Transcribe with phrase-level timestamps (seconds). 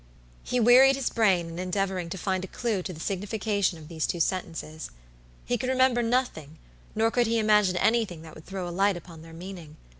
[0.41, 4.07] He wearied his brain in endeavoring to find a clew to the signification of these
[4.07, 4.89] two sentences.
[5.45, 6.57] He could remember nothing,
[6.95, 9.77] nor could he imagine anything that would throw a light upon their meaning.